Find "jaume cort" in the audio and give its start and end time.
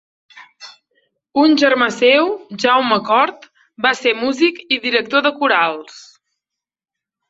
2.65-3.47